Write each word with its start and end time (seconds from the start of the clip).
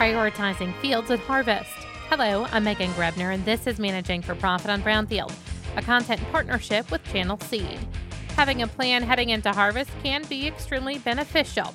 prioritizing 0.00 0.74
fields 0.76 1.10
at 1.10 1.18
harvest. 1.18 1.74
Hello, 2.08 2.46
I'm 2.52 2.64
Megan 2.64 2.90
Grebner, 2.92 3.34
and 3.34 3.44
this 3.44 3.66
is 3.66 3.78
Managing 3.78 4.22
for 4.22 4.34
Profit 4.34 4.70
on 4.70 4.80
Brownfield, 4.80 5.30
a 5.76 5.82
content 5.82 6.22
partnership 6.32 6.90
with 6.90 7.04
Channel 7.12 7.38
Seed. 7.40 7.78
Having 8.34 8.62
a 8.62 8.66
plan 8.66 9.02
heading 9.02 9.28
into 9.28 9.52
harvest 9.52 9.90
can 10.02 10.24
be 10.24 10.46
extremely 10.46 10.96
beneficial. 10.96 11.74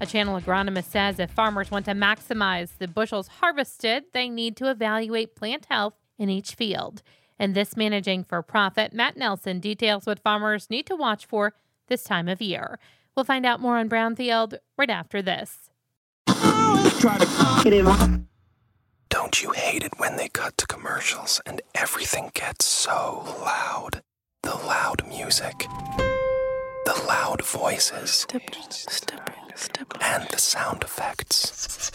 A 0.00 0.06
channel 0.06 0.40
agronomist 0.40 0.86
says 0.86 1.20
if 1.20 1.30
farmers 1.30 1.70
want 1.70 1.84
to 1.84 1.92
maximize 1.92 2.70
the 2.78 2.88
bushels 2.88 3.28
harvested, 3.28 4.02
they 4.14 4.28
need 4.28 4.56
to 4.56 4.68
evaluate 4.68 5.36
plant 5.36 5.66
health 5.70 5.94
in 6.18 6.28
each 6.28 6.56
field. 6.56 7.02
In 7.38 7.52
this 7.52 7.76
Managing 7.76 8.24
for 8.24 8.42
Profit, 8.42 8.92
Matt 8.92 9.16
Nelson 9.16 9.60
details 9.60 10.06
what 10.06 10.18
farmers 10.18 10.70
need 10.70 10.86
to 10.86 10.96
watch 10.96 11.24
for 11.24 11.52
this 11.86 12.02
time 12.02 12.26
of 12.26 12.42
year. 12.42 12.80
We'll 13.14 13.22
find 13.22 13.46
out 13.46 13.60
more 13.60 13.76
on 13.76 13.88
Brownfield 13.88 14.58
right 14.76 14.90
after 14.90 15.22
this. 15.22 15.69
Don't 19.08 19.42
you 19.42 19.52
hate 19.52 19.82
it 19.82 19.98
when 19.98 20.16
they 20.16 20.28
cut 20.28 20.58
to 20.58 20.66
commercials 20.66 21.40
and 21.46 21.62
everything 21.74 22.30
gets 22.34 22.66
so 22.66 23.24
loud? 23.40 24.02
The 24.42 24.54
loud 24.54 25.08
music, 25.08 25.66
the 26.84 27.02
loud 27.08 27.42
voices, 27.42 28.26
and 30.02 30.28
the 30.28 30.36
sound 30.36 30.82
effects. 30.82 31.90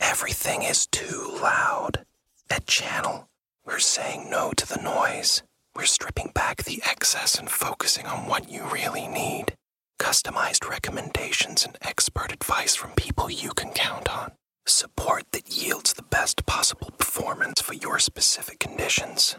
Everything 0.00 0.62
is 0.62 0.86
too 0.86 1.38
loud. 1.42 2.06
At 2.48 2.66
Channel, 2.66 3.28
we're 3.66 3.80
saying 3.80 4.30
no 4.30 4.52
to 4.56 4.66
the 4.66 4.80
noise. 4.82 5.42
We're 5.76 5.84
stripping 5.84 6.32
back 6.34 6.64
the 6.64 6.82
excess 6.86 7.38
and 7.38 7.50
focusing 7.50 8.06
on 8.06 8.26
what 8.26 8.50
you 8.50 8.64
really 8.72 9.08
need. 9.08 9.56
Customized 9.98 10.68
recommendations 10.68 11.64
and 11.64 11.76
expert 11.82 12.32
advice 12.32 12.74
from 12.74 12.92
people 12.92 13.30
you 13.30 13.50
can 13.50 13.70
count 13.70 14.08
on. 14.14 14.32
Support 14.66 15.24
that 15.32 15.48
yields 15.54 15.92
the 15.92 16.02
best 16.02 16.44
possible 16.46 16.90
performance 16.98 17.60
for 17.60 17.74
your 17.74 17.98
specific 17.98 18.58
conditions. 18.58 19.36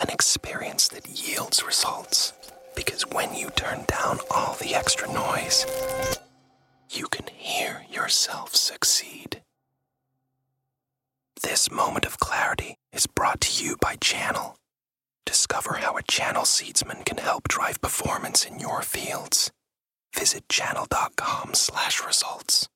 An 0.00 0.08
experience 0.10 0.88
that 0.88 1.08
yields 1.08 1.64
results. 1.64 2.32
Because 2.74 3.06
when 3.06 3.34
you 3.34 3.50
turn 3.50 3.84
down 3.86 4.18
all 4.30 4.54
the 4.54 4.74
extra 4.74 5.12
noise, 5.12 5.66
you 6.90 7.06
can 7.08 7.26
hear 7.28 7.84
yourself 7.90 8.54
succeed. 8.54 9.42
This 11.42 11.70
moment 11.70 12.04
of 12.06 12.18
clarity 12.18 12.76
is 12.92 13.06
brought 13.06 13.40
to 13.42 13.64
you 13.64 13.76
by 13.80 13.96
Channel. 13.96 14.56
Discover 15.26 15.74
how 15.74 15.96
a 15.96 16.02
Channel 16.02 16.42
seedsman 16.42 17.04
can 17.04 17.18
help 17.18 17.48
drive 17.48 17.80
performance 17.80 18.44
in 18.44 18.58
your 18.58 18.82
fields. 18.82 19.50
Visit 20.14 20.48
channel.com/results. 20.48 22.68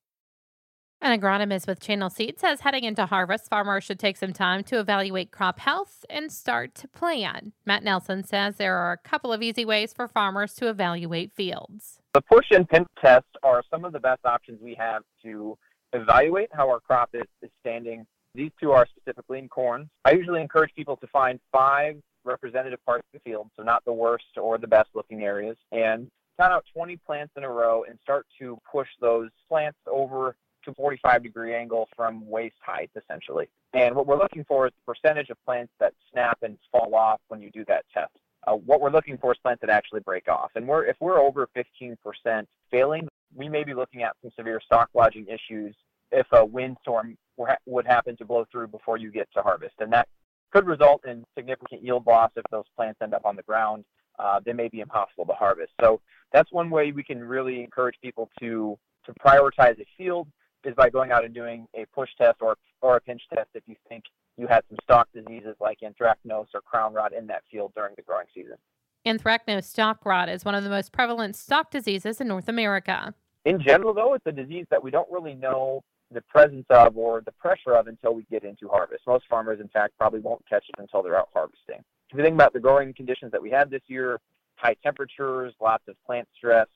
An 1.00 1.16
agronomist 1.18 1.66
with 1.68 1.78
Channel 1.78 2.10
Seed 2.10 2.40
says 2.40 2.62
heading 2.62 2.82
into 2.82 3.06
harvest, 3.06 3.48
farmers 3.48 3.84
should 3.84 4.00
take 4.00 4.16
some 4.16 4.32
time 4.32 4.64
to 4.64 4.80
evaluate 4.80 5.30
crop 5.30 5.60
health 5.60 6.04
and 6.10 6.32
start 6.32 6.74
to 6.74 6.88
plan. 6.88 7.52
Matt 7.64 7.84
Nelson 7.84 8.24
says 8.24 8.56
there 8.56 8.76
are 8.76 8.90
a 8.90 8.98
couple 8.98 9.32
of 9.32 9.40
easy 9.40 9.64
ways 9.64 9.92
for 9.92 10.08
farmers 10.08 10.54
to 10.54 10.68
evaluate 10.68 11.32
fields. 11.32 12.00
The 12.14 12.22
push 12.22 12.46
and 12.50 12.68
pinch 12.68 12.88
tests 13.00 13.30
are 13.44 13.62
some 13.70 13.84
of 13.84 13.92
the 13.92 14.00
best 14.00 14.24
options 14.24 14.60
we 14.60 14.74
have 14.74 15.04
to 15.22 15.56
evaluate 15.92 16.48
how 16.52 16.68
our 16.68 16.80
crop 16.80 17.10
is, 17.14 17.22
is 17.42 17.50
standing. 17.60 18.04
These 18.34 18.50
two 18.60 18.72
are 18.72 18.84
specifically 18.86 19.38
in 19.38 19.48
corn. 19.48 19.88
I 20.04 20.14
usually 20.14 20.40
encourage 20.40 20.74
people 20.74 20.96
to 20.96 21.06
find 21.06 21.38
five 21.52 22.02
representative 22.24 22.84
parts 22.84 23.06
of 23.14 23.20
the 23.20 23.30
field, 23.30 23.52
so 23.56 23.62
not 23.62 23.84
the 23.84 23.92
worst 23.92 24.36
or 24.36 24.58
the 24.58 24.66
best 24.66 24.88
looking 24.94 25.22
areas, 25.22 25.56
and 25.70 26.10
count 26.38 26.52
out 26.52 26.64
20 26.72 26.96
plants 26.98 27.32
in 27.36 27.44
a 27.44 27.48
row 27.48 27.84
and 27.88 27.98
start 28.02 28.26
to 28.40 28.58
push 28.70 28.88
those 29.00 29.28
plants 29.48 29.78
over 29.86 30.36
to 30.64 30.74
45 30.74 31.22
degree 31.22 31.54
angle 31.54 31.88
from 31.96 32.26
waist 32.28 32.56
height, 32.60 32.90
essentially. 32.96 33.48
And 33.74 33.94
what 33.94 34.06
we're 34.06 34.18
looking 34.18 34.44
for 34.44 34.66
is 34.66 34.72
the 34.76 34.94
percentage 34.94 35.30
of 35.30 35.36
plants 35.44 35.72
that 35.80 35.94
snap 36.12 36.38
and 36.42 36.58
fall 36.72 36.94
off 36.94 37.20
when 37.28 37.40
you 37.40 37.50
do 37.50 37.64
that 37.68 37.84
test. 37.92 38.12
Uh, 38.46 38.52
what 38.52 38.80
we're 38.80 38.90
looking 38.90 39.18
for 39.18 39.32
is 39.32 39.38
plants 39.42 39.60
that 39.60 39.70
actually 39.70 40.00
break 40.00 40.28
off. 40.28 40.50
And 40.54 40.66
we're, 40.66 40.84
if 40.84 40.96
we're 41.00 41.18
over 41.18 41.48
15% 41.56 42.46
failing, 42.70 43.08
we 43.34 43.48
may 43.48 43.64
be 43.64 43.74
looking 43.74 44.02
at 44.02 44.12
some 44.22 44.30
severe 44.36 44.60
stalk 44.64 44.88
lodging 44.94 45.26
issues 45.26 45.74
if 46.10 46.26
a 46.32 46.44
windstorm 46.44 47.16
would 47.66 47.86
happen 47.86 48.16
to 48.16 48.24
blow 48.24 48.46
through 48.50 48.68
before 48.68 48.96
you 48.96 49.10
get 49.10 49.28
to 49.34 49.42
harvest. 49.42 49.74
And 49.80 49.92
that 49.92 50.08
could 50.50 50.66
result 50.66 51.04
in 51.06 51.24
significant 51.36 51.84
yield 51.84 52.06
loss 52.06 52.30
if 52.36 52.44
those 52.50 52.64
plants 52.74 53.00
end 53.02 53.12
up 53.12 53.26
on 53.26 53.36
the 53.36 53.42
ground. 53.42 53.84
Uh, 54.18 54.40
they 54.44 54.52
may 54.52 54.68
be 54.68 54.80
impossible 54.80 55.24
to 55.26 55.32
harvest. 55.32 55.72
So 55.80 56.00
that's 56.32 56.50
one 56.52 56.70
way 56.70 56.92
we 56.92 57.04
can 57.04 57.22
really 57.22 57.62
encourage 57.62 57.96
people 58.02 58.30
to 58.40 58.78
to 59.06 59.12
prioritize 59.14 59.80
a 59.80 59.86
field 59.96 60.28
is 60.64 60.74
by 60.74 60.90
going 60.90 61.12
out 61.12 61.24
and 61.24 61.32
doing 61.32 61.66
a 61.74 61.86
push 61.94 62.10
test 62.18 62.38
or 62.40 62.56
or 62.82 62.96
a 62.96 63.00
pinch 63.00 63.22
test 63.32 63.48
if 63.54 63.62
you 63.66 63.76
think 63.88 64.04
you 64.36 64.46
had 64.46 64.62
some 64.68 64.78
stalk 64.82 65.08
diseases 65.14 65.56
like 65.60 65.78
anthracnose 65.80 66.46
or 66.54 66.60
crown 66.60 66.94
rot 66.94 67.12
in 67.12 67.26
that 67.26 67.42
field 67.50 67.72
during 67.74 67.94
the 67.96 68.02
growing 68.02 68.26
season. 68.34 68.56
Anthracnose 69.06 69.64
stalk 69.64 70.04
rot 70.04 70.28
is 70.28 70.44
one 70.44 70.54
of 70.54 70.64
the 70.64 70.70
most 70.70 70.92
prevalent 70.92 71.36
stalk 71.36 71.70
diseases 71.70 72.20
in 72.20 72.28
North 72.28 72.48
America. 72.48 73.14
In 73.44 73.60
general, 73.60 73.94
though, 73.94 74.14
it's 74.14 74.26
a 74.26 74.32
disease 74.32 74.66
that 74.70 74.82
we 74.82 74.90
don't 74.90 75.10
really 75.10 75.34
know 75.34 75.82
the 76.10 76.22
presence 76.22 76.66
of 76.70 76.96
or 76.96 77.20
the 77.20 77.32
pressure 77.32 77.74
of 77.74 77.86
until 77.86 78.14
we 78.14 78.24
get 78.30 78.44
into 78.44 78.68
harvest. 78.68 79.02
Most 79.06 79.24
farmers, 79.28 79.60
in 79.60 79.68
fact, 79.68 79.94
probably 79.98 80.20
won't 80.20 80.42
catch 80.48 80.64
it 80.68 80.80
until 80.80 81.02
they're 81.02 81.18
out 81.18 81.28
harvesting. 81.32 81.84
If 82.10 82.16
you 82.16 82.22
think 82.22 82.34
about 82.34 82.52
the 82.52 82.60
growing 82.60 82.94
conditions 82.94 83.32
that 83.32 83.42
we 83.42 83.50
had 83.50 83.70
this 83.70 83.82
year, 83.86 84.18
high 84.56 84.76
temperatures, 84.82 85.52
lots 85.60 85.84
of 85.88 85.96
plant 86.06 86.26
stress, 86.36 86.68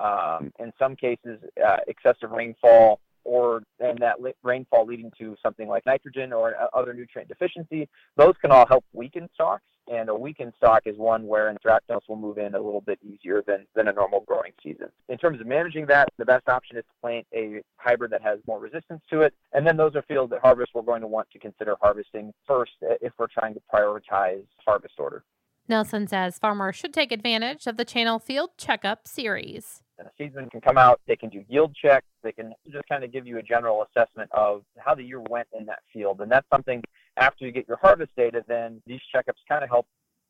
um, 0.00 0.52
in 0.58 0.72
some 0.78 0.96
cases, 0.96 1.38
uh, 1.64 1.76
excessive 1.86 2.30
rainfall, 2.32 3.00
or 3.24 3.62
and 3.80 3.98
that 3.98 4.16
rainfall 4.42 4.86
leading 4.86 5.10
to 5.18 5.36
something 5.42 5.68
like 5.68 5.84
nitrogen 5.86 6.32
or 6.32 6.54
uh, 6.56 6.66
other 6.74 6.94
nutrient 6.94 7.28
deficiency, 7.28 7.88
those 8.16 8.34
can 8.40 8.50
all 8.50 8.66
help 8.66 8.84
weaken 8.92 9.28
stalks. 9.34 9.64
And 9.86 10.08
a 10.08 10.14
weakened 10.14 10.54
stalk 10.56 10.82
is 10.86 10.96
one 10.96 11.26
where 11.26 11.52
anthracnose 11.52 12.08
will 12.08 12.16
move 12.16 12.38
in 12.38 12.54
a 12.54 12.60
little 12.60 12.80
bit 12.80 12.98
easier 13.02 13.42
than, 13.46 13.66
than 13.74 13.88
a 13.88 13.92
normal 13.92 14.24
growing 14.26 14.52
season. 14.62 14.88
In 15.10 15.18
terms 15.18 15.42
of 15.42 15.46
managing 15.46 15.84
that, 15.86 16.08
the 16.16 16.24
best 16.24 16.48
option 16.48 16.78
is 16.78 16.84
to 16.84 17.00
plant 17.02 17.26
a 17.34 17.60
hybrid 17.76 18.10
that 18.12 18.22
has 18.22 18.38
more 18.46 18.58
resistance 18.58 19.02
to 19.10 19.20
it. 19.20 19.34
And 19.52 19.66
then 19.66 19.76
those 19.76 19.94
are 19.94 20.02
fields 20.02 20.30
that 20.30 20.40
harvest 20.40 20.70
we're 20.74 20.82
going 20.82 21.02
to 21.02 21.06
want 21.06 21.30
to 21.32 21.38
consider 21.38 21.76
harvesting 21.82 22.32
first 22.46 22.72
uh, 22.82 22.94
if 23.02 23.12
we're 23.18 23.26
trying 23.26 23.52
to 23.54 23.60
prioritize 23.72 24.44
harvest 24.64 24.94
order. 24.98 25.22
Nelson 25.68 26.06
says 26.06 26.38
farmers 26.38 26.76
should 26.76 26.92
take 26.92 27.12
advantage 27.12 27.66
of 27.66 27.76
the 27.76 27.84
Channel 27.84 28.18
Field 28.18 28.50
Checkup 28.58 29.06
series. 29.06 29.83
And 29.98 30.08
a 30.08 30.22
seedsman 30.22 30.50
can 30.50 30.60
come 30.60 30.76
out, 30.76 31.00
they 31.06 31.16
can 31.16 31.28
do 31.30 31.44
yield 31.48 31.74
checks, 31.80 32.06
they 32.22 32.32
can 32.32 32.52
just 32.70 32.88
kind 32.88 33.04
of 33.04 33.12
give 33.12 33.26
you 33.26 33.38
a 33.38 33.42
general 33.42 33.84
assessment 33.84 34.28
of 34.32 34.62
how 34.78 34.94
the 34.94 35.04
year 35.04 35.20
went 35.30 35.46
in 35.58 35.66
that 35.66 35.80
field. 35.92 36.20
And 36.20 36.30
that's 36.30 36.46
something 36.52 36.82
after 37.16 37.44
you 37.46 37.52
get 37.52 37.68
your 37.68 37.76
harvest 37.76 38.10
data, 38.16 38.44
then 38.48 38.82
these 38.86 39.00
checkups 39.14 39.38
kind 39.48 39.62
of 39.62 39.70
help 39.70 39.86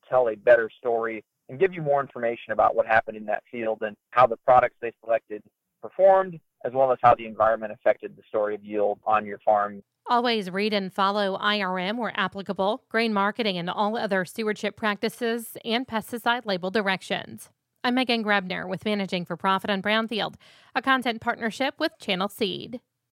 tell 0.07 0.29
a 0.29 0.35
better 0.35 0.69
story 0.77 1.23
and 1.49 1.59
give 1.59 1.73
you 1.73 1.81
more 1.81 2.01
information 2.01 2.53
about 2.53 2.75
what 2.75 2.85
happened 2.85 3.17
in 3.17 3.25
that 3.25 3.43
field 3.51 3.79
and 3.81 3.95
how 4.11 4.27
the 4.27 4.37
products 4.37 4.75
they 4.81 4.91
selected 5.03 5.41
performed, 5.81 6.39
as 6.63 6.73
well 6.73 6.91
as 6.91 6.97
how 7.01 7.15
the 7.15 7.25
environment 7.25 7.71
affected 7.71 8.15
the 8.15 8.23
story 8.27 8.55
of 8.55 8.63
yield 8.63 8.99
on 9.05 9.25
your 9.25 9.39
farm. 9.39 9.81
Always 10.07 10.51
read 10.51 10.73
and 10.73 10.93
follow 10.93 11.37
IRM 11.37 11.97
where 11.97 12.13
applicable, 12.15 12.83
grain 12.89 13.13
marketing, 13.13 13.57
and 13.57 13.69
all 13.69 13.97
other 13.97 14.25
stewardship 14.25 14.75
practices 14.75 15.57
and 15.65 15.87
pesticide 15.87 16.45
label 16.45 16.69
directions. 16.69 17.49
I'm 17.85 17.93
Megan 17.93 18.23
Grebner 18.23 18.67
with 18.67 18.83
Managing 18.83 19.25
for 19.25 19.37
Profit 19.37 19.69
on 19.69 19.83
Brownfield, 19.83 20.37
a 20.73 20.81
content 20.81 21.21
partnership 21.21 21.75
with 21.77 21.91
Channel 21.99 22.29
Seed. 22.29 22.81